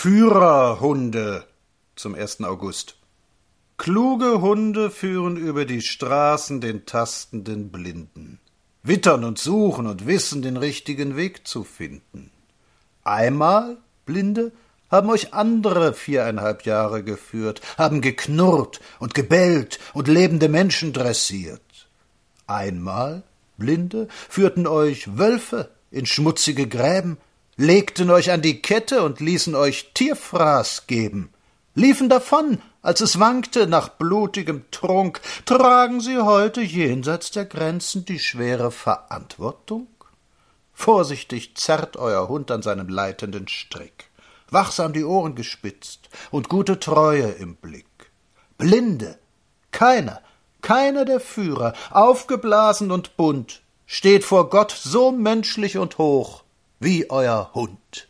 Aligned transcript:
Führerhunde 0.00 1.44
zum 1.96 2.14
1. 2.14 2.44
August. 2.44 2.94
Kluge 3.78 4.40
Hunde 4.40 4.92
führen 4.92 5.36
über 5.36 5.64
die 5.64 5.82
Straßen 5.82 6.60
den 6.60 6.86
tastenden 6.86 7.72
Blinden, 7.72 8.38
wittern 8.84 9.24
und 9.24 9.40
suchen 9.40 9.88
und 9.88 10.06
wissen, 10.06 10.40
den 10.40 10.56
richtigen 10.56 11.16
Weg 11.16 11.48
zu 11.48 11.64
finden. 11.64 12.30
Einmal, 13.02 13.78
Blinde, 14.06 14.52
haben 14.88 15.10
euch 15.10 15.34
andere 15.34 15.94
viereinhalb 15.94 16.64
Jahre 16.64 17.02
geführt, 17.02 17.60
haben 17.76 18.00
geknurrt 18.00 18.78
und 19.00 19.14
gebellt 19.14 19.80
und 19.94 20.06
lebende 20.06 20.48
Menschen 20.48 20.92
dressiert. 20.92 21.88
Einmal, 22.46 23.24
Blinde, 23.56 24.06
führten 24.28 24.68
euch 24.68 25.18
Wölfe 25.18 25.70
in 25.90 26.06
schmutzige 26.06 26.68
Gräben, 26.68 27.18
legten 27.58 28.08
euch 28.10 28.30
an 28.30 28.40
die 28.40 28.62
Kette 28.62 29.02
und 29.02 29.18
ließen 29.18 29.56
euch 29.56 29.90
Tierfraß 29.92 30.86
geben, 30.86 31.30
liefen 31.74 32.08
davon, 32.08 32.62
als 32.82 33.00
es 33.00 33.18
wankte 33.18 33.66
nach 33.66 33.88
blutigem 33.88 34.62
Trunk, 34.70 35.20
tragen 35.44 36.00
sie 36.00 36.18
heute 36.18 36.60
jenseits 36.60 37.32
der 37.32 37.46
Grenzen 37.46 38.04
die 38.04 38.20
schwere 38.20 38.70
Verantwortung? 38.70 39.88
Vorsichtig 40.72 41.56
zerrt 41.56 41.96
euer 41.96 42.28
Hund 42.28 42.52
an 42.52 42.62
seinem 42.62 42.88
leitenden 42.88 43.48
Strick, 43.48 44.08
wachsam 44.48 44.92
die 44.92 45.04
Ohren 45.04 45.34
gespitzt 45.34 46.10
und 46.30 46.48
gute 46.48 46.78
Treue 46.78 47.26
im 47.26 47.56
Blick. 47.56 48.12
Blinde, 48.56 49.18
keiner, 49.72 50.22
keiner 50.62 51.04
der 51.04 51.18
Führer, 51.18 51.72
aufgeblasen 51.90 52.92
und 52.92 53.16
bunt, 53.16 53.62
steht 53.84 54.24
vor 54.24 54.48
Gott 54.48 54.70
so 54.70 55.10
menschlich 55.10 55.76
und 55.76 55.98
hoch 55.98 56.44
wie 56.80 57.10
euer 57.10 57.52
Hund. 57.54 58.07